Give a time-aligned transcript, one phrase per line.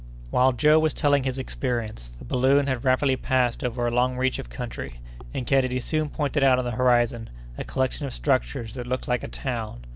[0.31, 4.39] While Joe was telling his experience, the balloon had rapidly passed over a long reach
[4.39, 4.99] of country,
[5.31, 9.21] and Kennedy soon pointed out on the horizon a collection of structures that looked like
[9.21, 9.85] a town.